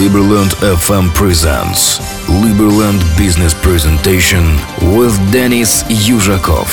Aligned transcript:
Liberland 0.00 0.54
FM 0.62 1.12
presents 1.12 2.00
Liberland 2.26 3.02
Business 3.18 3.52
Presentation 3.52 4.56
with 4.96 5.12
Denis 5.30 5.84
Yuzhakov. 5.90 6.70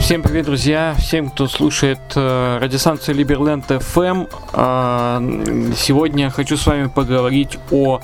Всем 0.00 0.22
привет, 0.22 0.46
друзья! 0.46 0.94
Всем, 0.98 1.28
кто 1.28 1.46
слушает 1.46 2.00
э, 2.16 2.58
радиостанцию 2.62 3.14
Liberland 3.14 3.66
FM. 3.68 4.30
Э, 4.54 5.74
сегодня 5.76 6.30
хочу 6.30 6.56
с 6.56 6.66
вами 6.66 6.86
поговорить 6.86 7.58
о 7.70 8.00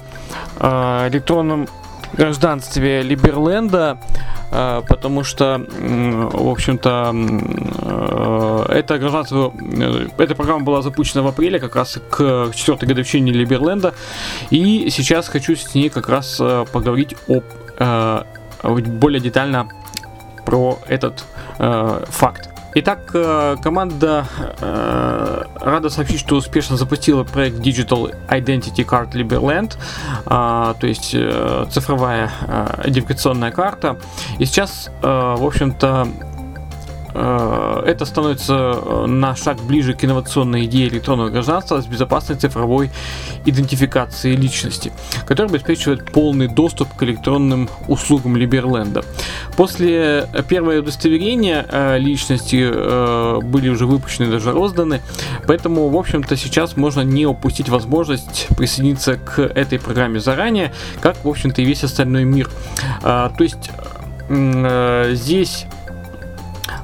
э, 0.60 1.08
электронном 1.08 1.66
гражданстве 2.12 3.02
Либерленда, 3.02 3.98
потому 4.54 5.24
что, 5.24 5.66
в 5.68 6.48
общем-то, 6.48 7.12
э, 7.12 8.72
это 8.72 8.98
гражданство, 8.98 9.52
э, 9.60 10.08
эта 10.18 10.34
программа 10.34 10.64
была 10.64 10.82
запущена 10.82 11.22
в 11.22 11.26
апреле, 11.26 11.58
как 11.58 11.74
раз 11.74 11.98
к 12.10 12.52
четвертой 12.54 12.88
годовщине 12.88 13.32
Либерленда, 13.32 13.94
и 14.50 14.90
сейчас 14.90 15.28
хочу 15.28 15.56
с 15.56 15.74
ней 15.74 15.90
как 15.90 16.08
раз 16.08 16.40
поговорить 16.72 17.16
о 17.28 17.42
более 18.60 19.20
детально 19.20 19.68
про 20.44 20.78
этот 20.88 21.24
э, 21.58 22.04
факт. 22.08 22.53
Итак, 22.76 23.10
э, 23.14 23.56
команда 23.62 24.26
э, 24.60 25.42
рада 25.60 25.90
сообщить, 25.90 26.18
что 26.18 26.34
успешно 26.34 26.76
запустила 26.76 27.22
проект 27.22 27.58
Digital 27.58 28.12
Identity 28.28 28.84
Card 28.84 29.12
Liberland, 29.12 29.76
э, 30.26 30.74
то 30.80 30.86
есть 30.86 31.14
э, 31.14 31.66
цифровая 31.70 32.32
э, 32.48 32.88
идентификационная 32.88 33.52
карта. 33.52 33.96
И 34.40 34.44
сейчас, 34.44 34.90
э, 35.02 35.06
в 35.06 35.44
общем-то, 35.44 36.08
это 37.14 38.04
становится 38.06 38.54
э, 38.54 39.06
на 39.06 39.36
шаг 39.36 39.58
ближе 39.62 39.94
к 39.94 40.04
инновационной 40.04 40.64
идее 40.64 40.88
электронного 40.88 41.30
гражданства 41.30 41.80
с 41.80 41.86
безопасной 41.86 42.36
цифровой 42.36 42.90
идентификацией 43.44 44.36
личности, 44.36 44.92
которая 45.26 45.50
обеспечивает 45.52 46.10
полный 46.10 46.48
доступ 46.48 46.92
к 46.94 47.02
электронным 47.04 47.68
услугам 47.86 48.36
Либерленда. 48.36 49.04
После 49.56 50.28
первого 50.48 50.78
удостоверения 50.78 51.64
э, 51.70 51.98
личности 51.98 52.64
были 53.42 53.68
уже 53.68 53.86
выпущены, 53.86 54.30
даже 54.30 54.52
розданы, 54.52 55.00
поэтому, 55.46 55.88
в 55.88 55.96
общем-то, 55.96 56.36
сейчас 56.36 56.76
можно 56.76 57.02
не 57.02 57.26
упустить 57.26 57.68
возможность 57.68 58.48
присоединиться 58.56 59.16
к 59.16 59.40
этой 59.40 59.78
программе 59.78 60.18
заранее, 60.20 60.72
как, 61.00 61.24
в 61.24 61.28
общем-то, 61.28 61.62
и 61.62 61.64
весь 61.64 61.84
остальной 61.84 62.24
мир. 62.24 62.50
То 63.02 63.34
есть 63.38 63.70
здесь 65.18 65.66
Э, 65.66 65.73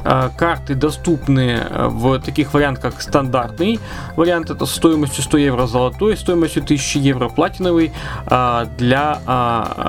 карты 0.02 0.74
доступны 0.74 1.58
э, 1.60 1.88
в 1.88 2.18
таких 2.20 2.54
вариантах, 2.54 2.94
как 2.94 3.02
стандартный 3.02 3.78
вариант, 4.16 4.50
это 4.50 4.66
стоимостью 4.66 5.22
100 5.22 5.38
евро 5.38 5.66
золотой, 5.66 6.16
стоимостью 6.16 6.62
1000 6.62 6.98
евро 6.98 7.28
платиновый 7.28 7.92
э, 8.26 8.66
для 8.78 9.20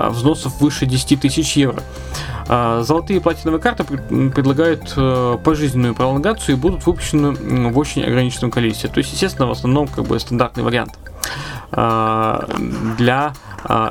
взносов 0.09 0.59
выше 0.59 0.85
10 0.85 1.21
тысяч 1.21 1.55
евро. 1.57 1.81
Золотые 2.47 3.19
и 3.19 3.21
платиновые 3.21 3.61
карты 3.61 3.83
предлагают 3.85 4.93
пожизненную 5.43 5.95
пролонгацию 5.95 6.55
и 6.55 6.59
будут 6.59 6.85
выпущены 6.85 7.31
в 7.31 7.77
очень 7.77 8.03
ограниченном 8.03 8.51
количестве. 8.51 8.89
То 8.89 8.97
есть, 8.97 9.13
естественно, 9.13 9.47
в 9.47 9.51
основном 9.51 9.87
как 9.87 10.05
бы 10.05 10.19
стандартный 10.19 10.63
вариант 10.63 10.97
для 11.71 13.33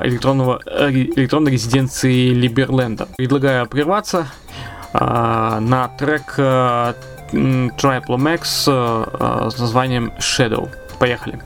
электронного, 0.02 0.60
электронной 0.66 1.52
резиденции 1.52 2.30
Либерленда. 2.30 3.08
Предлагаю 3.16 3.66
прерваться 3.66 4.26
на 4.92 5.90
трек 5.98 6.38
Triple 6.38 8.16
Max 8.18 8.44
с 9.50 9.58
названием 9.58 10.12
Shadow. 10.18 10.68
Поехали. 10.98 11.38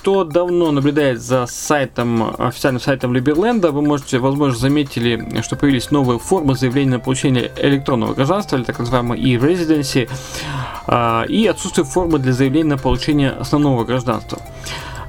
Кто 0.00 0.24
давно 0.24 0.72
наблюдает 0.72 1.20
за 1.20 1.44
сайтом, 1.44 2.34
официальным 2.38 2.80
сайтом 2.80 3.12
Либерленда, 3.12 3.70
вы 3.70 3.82
можете, 3.82 4.18
возможно, 4.18 4.58
заметили, 4.58 5.42
что 5.42 5.56
появились 5.56 5.90
новые 5.90 6.18
формы 6.18 6.54
заявления 6.54 6.92
на 6.92 7.00
получение 7.00 7.52
электронного 7.58 8.14
гражданства, 8.14 8.56
или 8.56 8.64
так 8.64 8.78
называемого 8.78 9.14
e-residency, 9.14 10.08
а, 10.86 11.24
и 11.28 11.46
отсутствие 11.46 11.84
формы 11.84 12.18
для 12.18 12.32
заявления 12.32 12.70
на 12.70 12.78
получение 12.78 13.32
основного 13.32 13.84
гражданства. 13.84 14.38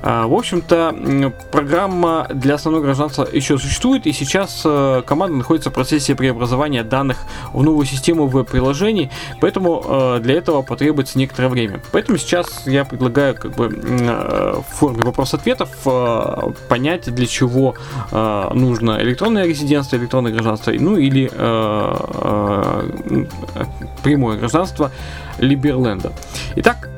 А, 0.03 0.27
в 0.27 0.33
общем-то, 0.33 1.31
программа 1.51 2.27
для 2.33 2.56
основного 2.56 2.83
гражданства 2.83 3.27
еще 3.31 3.57
существует, 3.57 4.07
и 4.07 4.13
сейчас 4.13 4.62
э, 4.65 5.03
команда 5.06 5.38
находится 5.38 5.69
в 5.69 5.74
процессе 5.74 6.15
преобразования 6.15 6.83
данных 6.83 7.18
в 7.53 7.63
новую 7.63 7.86
систему 7.86 8.27
веб-приложений, 8.27 9.12
поэтому 9.39 9.83
э, 9.86 10.19
для 10.21 10.36
этого 10.36 10.63
потребуется 10.63 11.19
некоторое 11.19 11.50
время. 11.50 11.81
Поэтому 11.92 12.18
сейчас 12.18 12.65
я 12.65 12.83
предлагаю 12.83 13.36
как 13.36 13.56
бы 13.56 13.65
э, 13.68 14.62
в 14.68 14.75
форме 14.75 15.03
вопрос-ответов 15.03 15.69
понять, 16.68 17.13
для 17.13 17.25
чего 17.25 17.75
нужно 18.12 19.01
электронное 19.01 19.45
резидентство, 19.45 19.95
электронное 19.98 20.31
гражданство, 20.31 20.71
ну 20.71 20.98
или 20.98 21.30
прямое 24.03 24.38
гражданство 24.38 24.92
Либерленда. 25.39 26.12
Итак, 26.56 26.89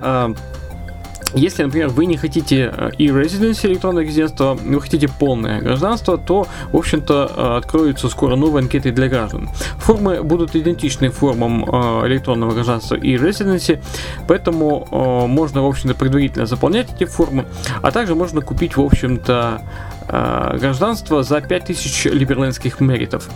если, 1.36 1.64
например, 1.64 1.90
вы 1.90 2.06
не 2.06 2.18
хотите 2.18 2.72
э, 2.76 2.92
и 2.98 3.08
residency 3.08 3.68
электронное 3.68 4.04
резидентство, 4.04 4.54
вы 4.54 4.82
хотите 4.82 5.08
полное 5.08 5.62
гражданство, 5.62 6.18
то, 6.18 6.48
в 6.72 6.78
общем-то, 6.78 7.32
э, 7.36 7.58
откроются 7.58 8.10
скоро 8.10 8.36
новые 8.36 8.64
анкеты 8.64 8.92
для 8.92 9.08
граждан. 9.08 9.50
Формы 9.78 10.24
будут 10.24 10.56
идентичны 10.56 11.10
формам 11.10 11.66
э, 11.66 12.08
электронного 12.08 12.54
гражданства 12.54 12.96
и 12.96 13.16
residency, 13.16 13.82
поэтому 14.28 14.88
можно, 15.28 15.64
в 15.64 15.68
общем-то, 15.68 15.96
предварительно 15.96 16.46
заполнять 16.46 16.94
эти 16.94 17.06
формы, 17.06 17.46
а 17.82 17.92
также 17.92 18.16
можно 18.16 18.42
купить, 18.42 18.78
в 18.78 18.82
общем-то, 18.82 19.62
гражданство 20.08 21.24
за 21.24 21.42
5000 21.42 22.06
либерлендских 22.06 22.80
меритов, 22.80 23.30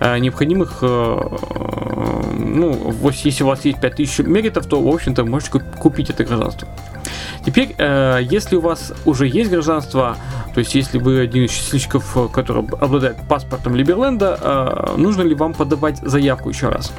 необходимых, 0.00 0.82
ну, 0.82 2.94
если 3.24 3.44
у 3.44 3.46
вас 3.46 3.64
есть 3.64 3.80
5000 3.80 4.26
меритов, 4.26 4.66
то, 4.66 4.80
в 4.80 4.88
общем-то, 4.88 5.24
можете 5.24 5.60
купить 5.78 6.10
это 6.10 6.24
гражданство. 6.24 6.68
Теперь, 7.44 7.74
э, 7.78 8.20
если 8.22 8.56
у 8.56 8.60
вас 8.60 8.92
уже 9.04 9.26
есть 9.26 9.50
гражданство, 9.50 10.16
то 10.54 10.60
есть 10.60 10.74
если 10.74 10.98
вы 10.98 11.20
один 11.20 11.44
из 11.44 11.50
счастливчиков, 11.50 12.30
который 12.32 12.64
обладает 12.80 13.16
паспортом 13.28 13.74
Либерленда, 13.74 14.38
э, 14.40 14.94
нужно 14.98 15.22
ли 15.22 15.34
вам 15.34 15.54
подавать 15.54 15.98
заявку 15.98 16.50
еще 16.50 16.68
раз? 16.68 16.92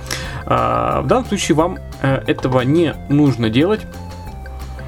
Э, 0.45 1.01
в 1.03 1.07
данном 1.07 1.25
случае 1.25 1.55
вам 1.55 1.77
э, 2.01 2.23
этого 2.27 2.61
не 2.61 2.95
нужно 3.09 3.49
делать. 3.49 3.81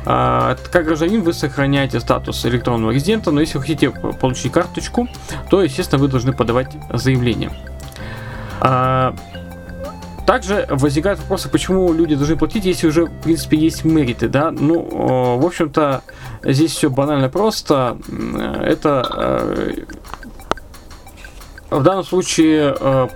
Uh, 0.05 0.57
как 0.69 0.85
гражданин 0.85 1.21
вы 1.21 1.31
сохраняете 1.31 2.01
статус 2.01 2.45
электронного 2.45 2.91
резидента, 2.91 3.31
но 3.31 3.39
если 3.39 3.57
вы 3.57 3.61
хотите 3.61 3.89
получить 3.89 4.51
карточку, 4.51 5.07
то, 5.49 5.63
естественно, 5.63 6.01
вы 6.01 6.09
должны 6.09 6.33
подавать 6.33 6.71
заявление. 6.91 7.51
Uh, 8.59 9.17
также 10.25 10.65
возникают 10.69 11.19
вопросы, 11.19 11.49
почему 11.49 11.91
люди 11.91 12.15
должны 12.15 12.37
платить, 12.37 12.65
если 12.65 12.87
уже, 12.87 13.05
в 13.05 13.21
принципе, 13.21 13.57
есть 13.57 13.83
мериты, 13.83 14.29
да? 14.29 14.51
Ну, 14.51 15.37
в 15.37 15.45
общем-то, 15.45 16.01
здесь 16.43 16.71
все 16.71 16.89
банально 16.89 17.27
просто. 17.27 17.97
Это 18.61 19.05
э, 19.17 19.83
в 21.69 21.83
данном 21.83 22.05
случае 22.05 22.75
э, 22.79 23.07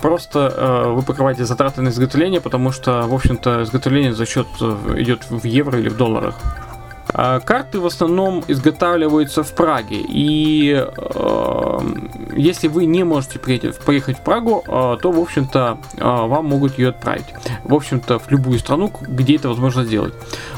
просто 0.00 0.52
э, 0.56 0.92
вы 0.92 1.02
покрываете 1.02 1.44
затраты 1.44 1.82
на 1.82 1.88
изготовление, 1.88 2.40
потому 2.40 2.72
что, 2.72 3.02
в 3.02 3.14
общем-то, 3.14 3.62
изготовление 3.62 4.12
за 4.12 4.26
счет 4.26 4.46
идет 4.96 5.30
в 5.30 5.44
евро 5.44 5.78
или 5.78 5.88
в 5.88 5.96
долларах. 5.96 6.34
А, 7.14 7.40
карты 7.40 7.80
в 7.80 7.86
основном 7.86 8.44
изготавливаются 8.48 9.42
в 9.42 9.54
Праге, 9.54 10.00
и 10.00 10.74
э, 10.74 11.78
если 12.36 12.68
вы 12.68 12.84
не 12.84 13.02
можете 13.02 13.38
приехать, 13.38 13.78
поехать 13.80 14.18
в 14.18 14.20
Прагу, 14.20 14.62
э, 14.66 14.98
то, 15.00 15.10
в 15.10 15.18
общем-то, 15.18 15.78
э, 15.96 16.04
вам 16.04 16.46
могут 16.46 16.78
ее 16.78 16.90
отправить. 16.90 17.24
В 17.64 17.74
общем-то, 17.74 18.18
в 18.18 18.30
любую 18.30 18.58
страну, 18.58 18.92
где 19.00 19.36
это 19.36 19.48
возможно 19.48 19.84
сделать. 19.84 20.14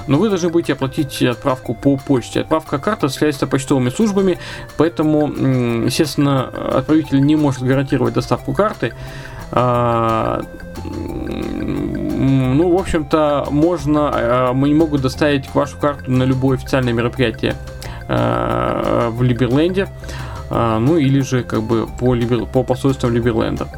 Но 0.06 0.18
вы 0.18 0.28
должны 0.28 0.48
будете 0.48 0.74
оплатить 0.74 1.22
отправку 1.22 1.74
по 1.74 1.96
почте. 1.96 2.40
Отправка 2.40 2.78
карты 2.78 3.06
осуществляется 3.06 3.46
почтовыми 3.46 3.90
службами, 3.90 4.38
поэтому, 4.76 5.28
естественно, 5.84 6.48
отправитель 6.48 7.20
не 7.20 7.36
может 7.36 7.62
гарантировать 7.62 8.14
доставку 8.14 8.52
карты. 8.52 8.92
А, 9.52 10.42
ну, 10.84 12.76
в 12.76 12.80
общем-то, 12.80 13.48
можно, 13.50 14.12
э, 14.14 14.52
мы 14.52 14.68
не 14.68 14.74
могут 14.74 15.02
доставить 15.02 15.52
вашу 15.54 15.76
карту 15.78 16.10
на 16.10 16.22
любое 16.22 16.56
официальное 16.56 16.92
мероприятие 16.92 17.56
э, 18.08 19.08
в 19.10 19.22
Либерленде, 19.22 19.88
ну 20.50 20.96
или 20.96 21.20
же 21.20 21.44
как 21.44 21.62
бы 21.62 21.86
по, 21.86 22.12
Либер, 22.12 22.44
по 22.46 22.64
посольствам 22.64 23.12
Либерленда. 23.12 23.68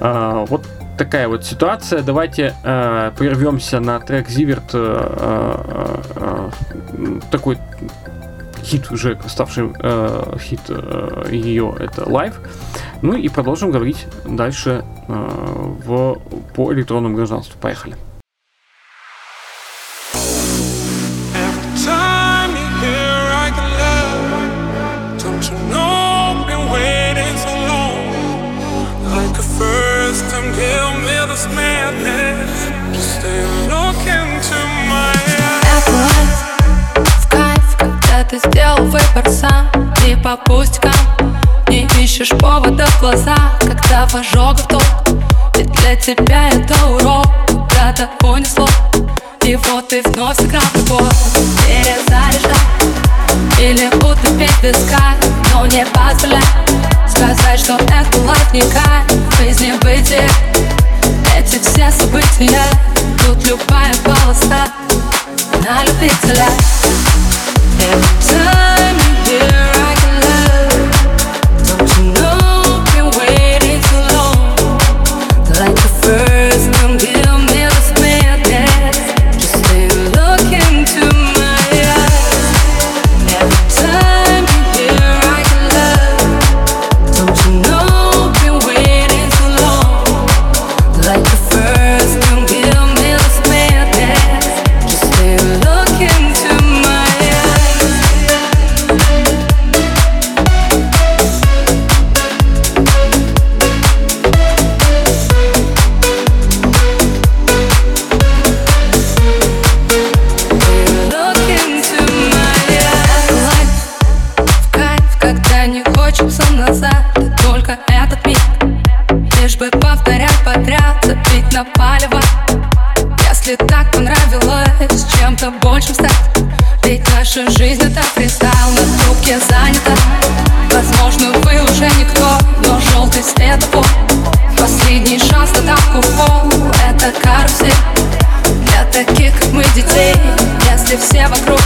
Вот 0.00 0.66
такая 0.98 1.28
вот 1.28 1.44
ситуация. 1.44 2.02
Давайте 2.02 2.54
э, 2.64 3.12
прервемся 3.16 3.80
на 3.80 4.00
трек 4.00 4.28
Зиверт. 4.28 4.70
Э, 4.74 6.02
э, 6.16 6.50
такой 7.30 7.58
хит 8.62 8.90
уже 8.90 9.18
ставший 9.26 9.72
э, 9.80 10.36
хит 10.40 10.60
э, 10.68 11.28
ее 11.30 11.74
это 11.78 12.02
Live. 12.02 12.34
Ну 13.00 13.16
и 13.16 13.28
продолжим 13.28 13.70
говорить 13.70 14.06
дальше 14.26 14.84
э, 15.08 15.12
в, 15.86 16.18
по 16.54 16.72
электронному 16.74 17.16
гражданству. 17.16 17.58
Поехали. 17.60 17.96
По 40.28 40.36
пустякам 40.36 40.92
Не 41.68 41.86
ищешь 42.02 42.30
повода 42.30 42.86
в 42.86 43.00
глаза 43.00 43.36
Когда 43.60 44.06
в 44.06 44.14
ожогах 44.14 44.66
топ 44.68 44.82
И 45.58 45.62
для 45.62 45.96
тебя 45.96 46.48
это 46.48 46.74
урок 46.86 47.26
Куда-то 47.46 48.10
понесло 48.18 48.68
И 49.44 49.56
вот 49.56 49.88
ты 49.88 50.02
вновь 50.02 50.36
сыграл 50.36 50.62
любовь. 50.74 51.14
Перезаряжай 51.66 52.50
Или 53.58 53.86
утопить 53.96 54.52
песка 54.60 55.14
Но 55.54 55.66
не 55.66 55.86
позволяй. 55.86 56.42
Сказать, 57.08 57.60
что 57.60 57.76
это 57.76 58.18
лайф 58.26 58.52
не 58.52 58.60
кайф 58.60 59.38
Жизни 59.38 59.72
бытие 59.80 60.28
Эти 61.36 61.58
все 61.58 61.90
события 61.90 62.64
Тут 63.24 63.46
любая 63.46 63.94
полоса 64.04 64.68
На 65.64 65.84
любителя. 65.84 66.48
Time 68.20 68.96
you 69.24 69.40
hear 69.40 69.67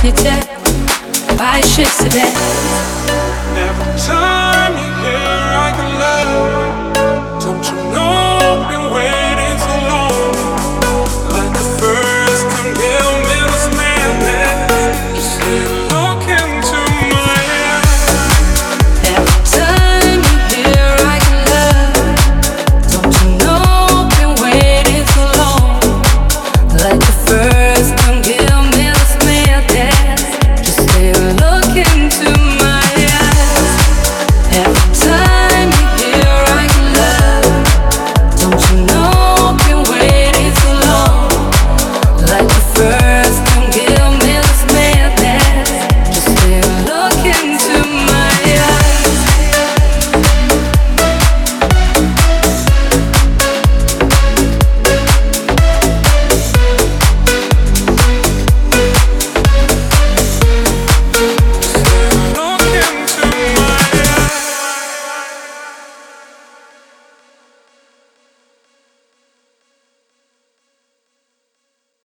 все 0.03 0.11
вокруг 0.11 0.13
не 0.13 0.13
те 0.13 0.33
Поищи 1.39 1.85
в 1.85 2.03
себе 2.03 2.25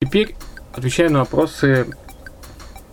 Теперь 0.04 0.36
отвечая 0.74 1.08
на 1.08 1.20
вопросы. 1.20 1.86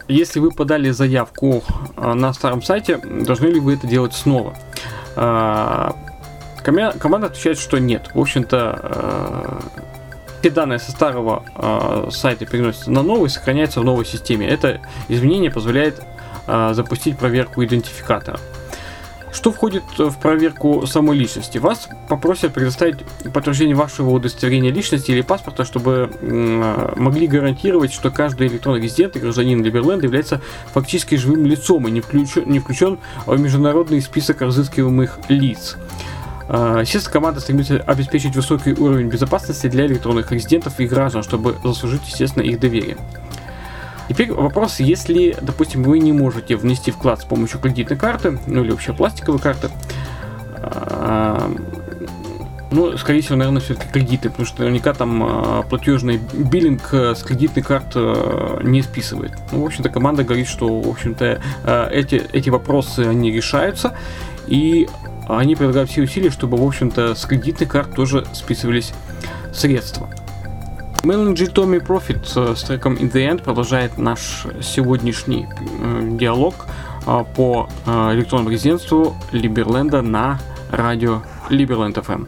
Если 0.08 0.40
вы 0.40 0.52
подали 0.52 0.92
заявку 0.92 1.62
а, 1.98 2.14
на 2.14 2.34
старом 2.34 2.62
сайте, 2.62 2.98
должны 2.98 3.48
ли 3.48 3.60
вы 3.60 3.74
это 3.74 3.86
делать 3.86 4.14
снова? 4.14 4.56
А, 5.18 5.94
Команда 6.64 7.28
отвечает, 7.28 7.60
что 7.60 7.80
нет. 7.80 8.12
В 8.14 8.20
общем-то, 8.20 8.80
а, 8.82 9.60
все 10.40 10.52
данные 10.52 10.80
со 10.80 10.92
старого 10.92 11.44
а, 11.56 12.08
сайта 12.12 12.46
переносятся 12.46 12.92
на 12.92 13.04
новый, 13.04 13.30
сохраняются 13.30 13.82
в 13.82 13.84
новой 13.84 14.06
системе. 14.06 14.48
Это 14.48 14.80
изменение 15.10 15.52
позволяет 15.52 16.02
а, 16.48 16.74
запустить 16.74 17.18
проверку 17.18 17.62
идентификатора. 17.64 18.40
Что 19.32 19.52
входит 19.52 19.84
в 19.98 20.18
проверку 20.20 20.86
самой 20.86 21.18
личности? 21.18 21.58
Вас 21.58 21.88
попросят 22.10 22.54
предоставить 22.54 22.98
подтверждение 23.34 23.76
вашего 23.76 24.10
удостоверения 24.10 24.72
личности 24.72 25.12
или 25.12 25.22
паспорта, 25.22 25.64
чтобы 25.64 26.12
м, 26.22 26.92
могли 27.02 27.28
гарантировать, 27.28 27.94
что 27.94 28.12
каждый 28.12 28.48
электронный 28.48 28.82
резидент 28.82 29.16
и 29.16 29.20
гражданин 29.20 29.64
Либерленда 29.64 30.06
является 30.06 30.42
фактически 30.74 31.16
живым 31.16 31.46
лицом 31.46 31.88
и 31.88 31.92
не 31.92 32.02
включен, 32.02 32.44
не 32.46 32.60
включен 32.60 33.00
в 33.26 33.40
международный 33.40 34.02
список 34.02 34.42
разыскиваемых 34.42 35.20
лиц. 35.30 35.78
А, 36.50 36.82
Естественно, 36.82 37.14
команда 37.14 37.40
стремится 37.40 37.78
обеспечить 37.78 38.36
высокий 38.36 38.74
уровень 38.74 39.08
безопасности 39.08 39.68
для 39.68 39.86
электронных 39.86 40.32
резидентов 40.34 40.80
и 40.82 40.86
граждан, 40.88 41.24
чтобы 41.24 41.56
заслужить, 41.64 42.02
естественно, 42.06 42.44
их 42.44 42.60
доверие. 42.60 42.98
Теперь 44.12 44.34
вопрос, 44.34 44.82
если, 44.82 45.38
допустим, 45.42 45.84
вы 45.84 46.00
не 46.00 46.12
можете 46.12 46.58
внести 46.58 46.92
вклад 46.92 47.22
с 47.22 47.24
помощью 47.24 47.62
кредитной 47.62 47.98
карты, 47.98 48.38
ну 48.46 48.62
или 48.62 48.72
вообще 48.72 48.92
пластиковой 48.92 49.40
карты, 49.40 49.70
а, 50.54 51.50
ну, 52.72 52.98
скорее 52.98 53.22
всего, 53.22 53.38
наверное, 53.38 53.62
все-таки 53.62 53.90
кредиты, 53.90 54.30
потому 54.30 54.46
что 54.46 54.64
наверняка 54.64 54.94
там 54.94 55.24
а, 55.24 55.62
платежный 55.62 56.20
биллинг 56.34 56.94
э, 56.94 57.16
с 57.16 57.24
кредитной 57.24 57.64
карты 57.64 58.00
э, 58.00 58.60
не 58.64 58.82
списывает. 58.82 59.32
Ну, 59.54 59.62
в 59.62 59.66
общем-то, 59.66 59.88
команда 59.88 60.26
говорит, 60.26 60.50
что, 60.50 60.82
в 60.82 60.90
общем-то, 60.90 61.42
э, 61.64 61.90
эти, 61.94 62.22
эти 62.34 62.50
вопросы, 62.50 63.08
они 63.08 63.32
решаются, 63.32 63.96
и 64.48 64.90
они 65.30 65.56
прилагают 65.56 65.90
все 65.90 66.02
усилия, 66.02 66.32
чтобы, 66.32 66.58
в 66.58 66.68
общем-то, 66.68 67.16
с 67.16 67.26
кредитной 67.26 67.68
карт 67.68 67.96
тоже 67.96 68.26
списывались 68.34 68.92
средства. 69.54 70.10
G 71.04 71.46
Tommy 71.46 71.80
Profit 71.80 72.22
э, 72.36 72.56
с 72.56 72.62
треком 72.64 72.94
In 72.94 73.12
The 73.12 73.28
End 73.28 73.44
продолжает 73.44 73.98
наш 73.98 74.46
сегодняшний 74.62 75.48
э, 75.48 76.10
диалог 76.12 76.68
э, 77.08 77.24
по 77.36 77.68
э, 77.88 78.14
электронному 78.14 78.52
резидентству 78.52 79.16
Либерленда 79.32 80.04
на 80.04 80.40
радио 80.70 81.24
Либерленд 81.50 81.98
FM. 81.98 82.28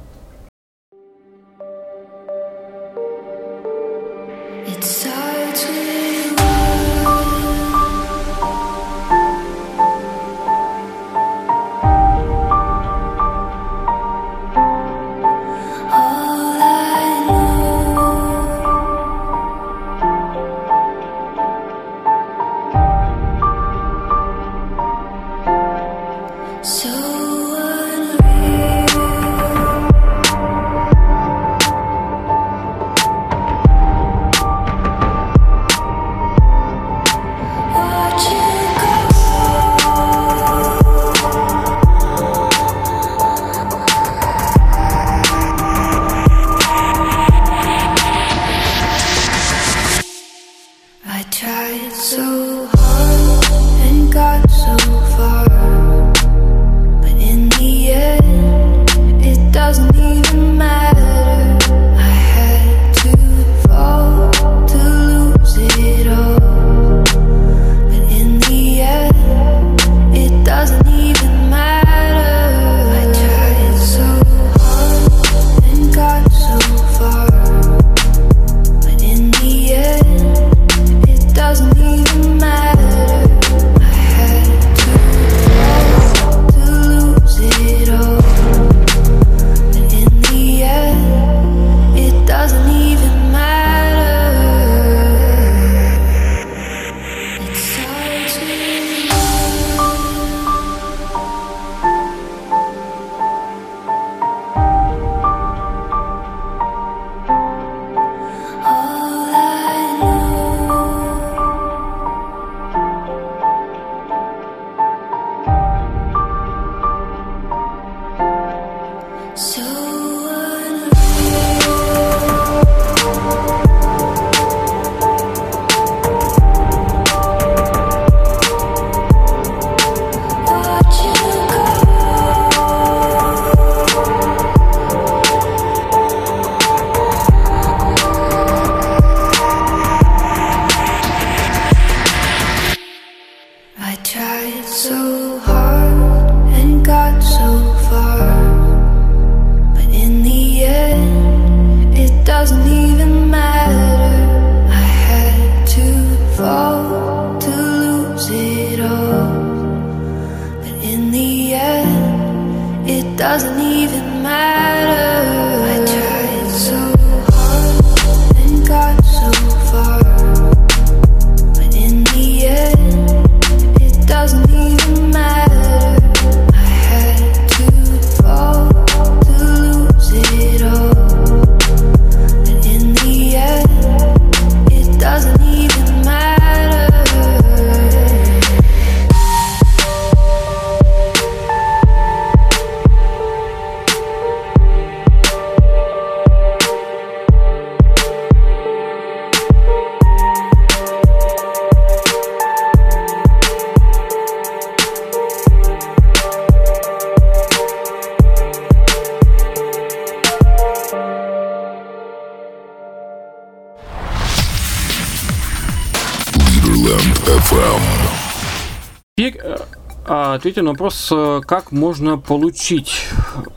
А, 220.25 220.35
ответим 220.35 220.63
на 220.63 220.71
вопрос, 220.71 221.09
э, 221.11 221.41
как 221.45 221.73
можно 221.73 222.17
получить 222.17 223.07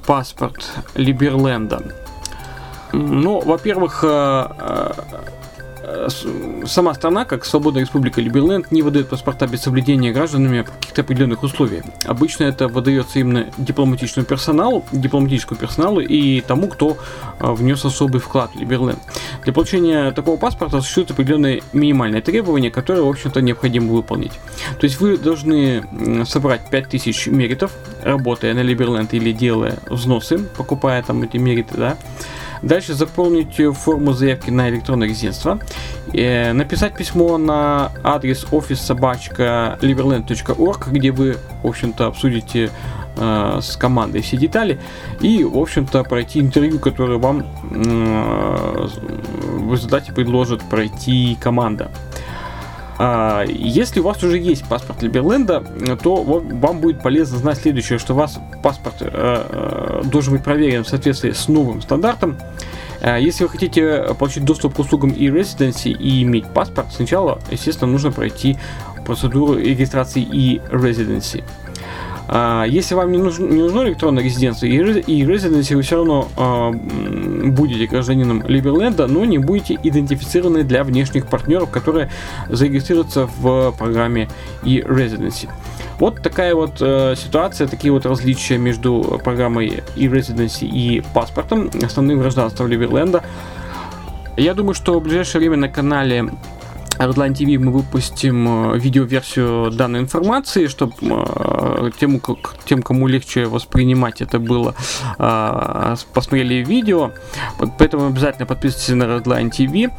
паспорт 0.05 0.73
Либерленда. 0.97 1.81
Ну, 2.93 3.41
во-первых, 3.41 4.01
э, 4.03 4.47
Э, 4.59 4.93
сама 6.67 6.95
страна, 6.95 7.25
как 7.25 7.45
Свободная 7.45 7.83
Республика 7.83 8.21
Либерленд, 8.21 8.71
не 8.71 8.83
выдает 8.83 9.09
паспорта 9.09 9.47
без 9.47 9.63
соблюдения 9.63 10.13
гражданами 10.13 10.63
каких-то 10.63 11.03
определенных 11.03 11.43
условий. 11.43 11.83
Обычно 12.05 12.45
это 12.45 12.69
выдается 12.69 13.19
именно 13.19 13.47
дипломатическому 13.59 14.27
персоналу, 14.27 14.85
дипломатическому 14.93 15.59
персоналу 15.59 16.01
и 16.01 16.41
тому, 16.41 16.69
кто 16.69 16.97
э, 17.39 17.53
внес 17.53 17.85
особый 17.85 18.21
вклад 18.21 18.51
в 18.55 18.59
Либерленд. 18.59 18.99
Для 19.45 19.53
получения 19.53 20.11
такого 20.13 20.37
паспорта 20.37 20.81
существуют 20.81 21.11
определенные 21.11 21.63
минимальные 21.73 22.23
требования, 22.23 22.71
которые, 22.71 23.05
в 23.05 23.09
общем-то, 23.09 23.41
необходимо 23.41 23.93
выполнить. 23.93 24.33
То 24.79 24.85
есть 24.85 25.01
вы 25.01 25.17
должны 25.17 25.85
собрать 26.27 26.69
5000 26.71 27.29
меритов, 27.29 27.73
работая 28.03 28.55
на 28.55 28.61
Либерленд 28.61 29.15
или 29.15 29.33
делая 29.33 29.79
взносы, 29.89 30.39
покупая 30.39 31.03
там 31.03 31.23
эти 31.23 31.37
мериты, 31.37 31.77
да, 31.77 31.97
Дальше 32.63 32.95
заполнить 32.95 33.61
форму 33.77 34.13
заявки 34.13 34.51
на 34.51 34.69
электронное 34.69 35.09
резидентство. 35.09 35.59
Э, 36.13 36.53
написать 36.53 36.95
письмо 36.95 37.37
на 37.39 37.93
адрес 38.03 38.47
офис 38.51 38.81
собачка 38.81 39.79
liberland.org, 39.81 40.89
где 40.89 41.11
вы, 41.11 41.37
в 41.63 41.67
общем-то, 41.67 42.07
обсудите 42.07 42.71
э, 43.17 43.59
с 43.63 43.77
командой 43.77 44.23
все 44.23 44.37
детали 44.37 44.81
и, 45.21 45.45
в 45.45 45.59
общем-то, 45.59 46.05
пройти 46.05 46.41
интервью, 46.41 46.79
которое 46.79 47.19
вам 47.19 47.41
э, 47.71 48.89
в 49.59 49.73
результате 49.73 50.13
предложит 50.13 50.63
пройти 50.63 51.37
команда. 51.41 51.91
А, 52.99 53.45
если 53.47 54.01
у 54.01 54.05
вас 54.05 54.23
уже 54.23 54.39
есть 54.39 54.65
паспорт 54.65 55.03
Либерленда, 55.03 55.65
то 56.03 56.23
вам 56.23 56.81
будет 56.81 57.03
полезно 57.03 57.39
знать 57.39 57.59
следующее, 57.59 57.99
что 57.99 58.15
у 58.15 58.17
вас 58.17 58.39
паспорт 58.63 58.97
э, 59.01 59.09
э, 59.13 60.03
должен 60.05 60.33
быть 60.35 60.43
проверен 60.43 60.85
в 60.85 60.89
соответствии 60.89 61.33
с 61.33 61.49
новым 61.49 61.83
стандартом. 61.83 62.39
Э, 63.01 63.19
если 63.21 63.45
вы 63.45 63.51
хотите 63.51 64.15
получить 64.19 64.45
доступ 64.45 64.75
к 64.75 64.79
услугам 64.79 65.11
e-residency 65.11 65.91
и 65.91 66.23
иметь 66.23 66.47
паспорт, 66.47 66.89
сначала, 66.91 67.39
естественно, 67.51 67.91
нужно 67.91 68.13
пройти 68.13 68.57
процедуру 69.05 69.59
регистрации 69.59 70.23
e-residency. 70.23 71.45
А, 71.45 71.66
если 72.69 72.95
вам 72.95 73.13
не 73.13 73.19
нужно, 73.19 73.47
не 73.47 73.63
нужно 73.63 73.83
электронное 73.83 74.23
резидентство 74.23 74.67
и, 74.67 74.73
и 74.73 75.25
резиденции, 75.25 75.75
вы 75.75 75.83
все 75.83 75.97
равно 75.97 76.29
а, 76.37 76.73
будете 76.73 77.87
гражданином 77.87 78.43
Либерленда, 78.47 79.07
но 79.07 79.25
не 79.25 79.39
будете 79.39 79.79
идентифицированы 79.81 80.65
для 80.65 80.83
внешних 80.83 81.29
партнеров, 81.29 81.71
которые 81.71 82.11
зарегистрируются 82.49 83.29
в 83.39 83.73
программе 83.79 84.29
и 84.65 84.81
residency 84.81 85.49
Вот 86.01 86.23
такая 86.23 86.55
вот 86.55 86.79
э, 86.81 87.15
ситуация, 87.17 87.69
такие 87.69 87.93
вот 87.93 88.07
различия 88.07 88.59
между 88.59 89.21
программой 89.23 89.83
и 89.95 90.09
residency 90.09 90.67
и 90.67 91.03
паспортом, 91.15 91.71
основным 91.83 92.19
гражданством 92.19 92.69
Либерленда. 92.69 93.23
Я 94.37 94.55
думаю, 94.55 94.75
что 94.75 94.99
в 94.99 95.03
ближайшее 95.03 95.41
время 95.41 95.57
на 95.57 95.69
канале 95.69 96.31
Redline 96.99 97.33
TV 97.33 97.59
мы 97.59 97.73
выпустим 97.73 98.73
э, 98.73 98.79
видеоверсию 98.79 99.71
данной 99.71 100.01
информации, 100.01 100.67
чтобы 100.67 100.95
э, 101.01 101.91
тем, 101.99 102.21
тем, 102.65 102.83
кому 102.83 103.07
легче 103.07 103.47
воспринимать 103.47 104.21
это 104.23 104.39
было, 104.39 104.75
э, 105.19 105.97
посмотрели 106.13 106.65
видео. 106.65 107.13
Поэтому 107.79 108.07
обязательно 108.07 108.47
подписывайтесь 108.47 108.95
на 108.95 109.05
Redline 109.05 109.51
TV. 109.51 109.93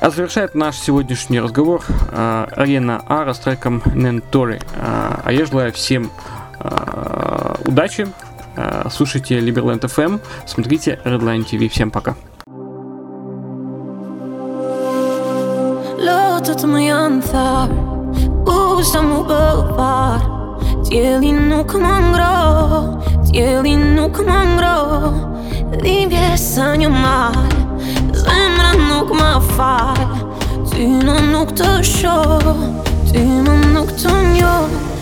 А 0.00 0.10
завершает 0.10 0.54
наш 0.54 0.76
сегодняшний 0.76 1.40
разговор 1.40 1.82
Арена 2.12 3.02
Ара 3.08 3.34
с 3.34 3.40
треком 3.40 3.82
Нентори. 3.94 4.60
А 4.76 5.28
я 5.32 5.44
желаю 5.44 5.72
всем 5.72 6.12
удачи. 7.64 8.06
Слушайте 8.90 9.40
Liberland 9.40 9.80
FM, 9.80 10.20
смотрите 10.46 11.00
Redline 11.04 11.44
TV. 11.44 11.68
Всем 11.68 11.90
пока. 11.90 12.14
botët 16.38 16.62
më 16.70 16.80
janë 16.84 17.22
tharë 17.26 17.76
U 18.46 18.82
sa 18.86 19.00
mu 19.02 19.24
bëpar 19.26 20.22
Tjeli 20.86 21.32
nuk 21.34 21.72
më 21.82 21.94
ngro 22.04 22.36
Tjeli 23.26 23.72
nuk 23.96 24.20
më 24.28 24.36
ngro. 24.52 24.76
Dhimbje 25.82 26.28
sa 26.38 26.68
një 26.78 26.92
malë 26.94 27.42
Zemra 28.22 28.70
nuk 28.86 29.10
më 29.18 29.32
falë. 29.56 30.06
Ty 30.70 30.86
në 31.08 31.16
nuk 31.32 31.56
të 31.58 31.72
shohë 31.90 32.54
Ty 33.10 33.24
më 33.42 33.58
nuk 33.74 33.90
të 33.98 34.14
njohë 34.30 34.97